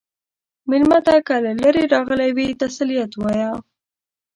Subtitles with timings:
[0.69, 3.51] مېلمه ته که له لرې راغلی وي، تسلیت وایه.